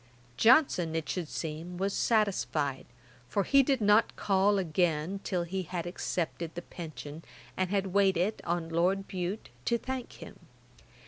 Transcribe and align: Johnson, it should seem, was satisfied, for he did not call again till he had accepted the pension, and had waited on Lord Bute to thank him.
Johnson, 0.35 0.95
it 0.95 1.07
should 1.07 1.27
seem, 1.27 1.77
was 1.77 1.93
satisfied, 1.93 2.87
for 3.29 3.43
he 3.43 3.61
did 3.61 3.81
not 3.81 4.15
call 4.15 4.57
again 4.57 5.19
till 5.23 5.43
he 5.43 5.61
had 5.61 5.85
accepted 5.85 6.55
the 6.55 6.63
pension, 6.63 7.23
and 7.55 7.69
had 7.69 7.93
waited 7.93 8.41
on 8.43 8.69
Lord 8.69 9.07
Bute 9.07 9.49
to 9.65 9.77
thank 9.77 10.13
him. 10.13 10.39